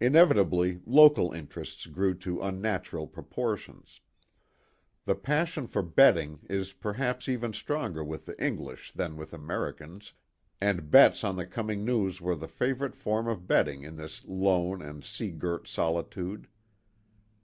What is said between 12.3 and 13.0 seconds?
the favorite